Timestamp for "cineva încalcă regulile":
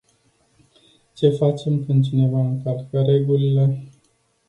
2.03-3.85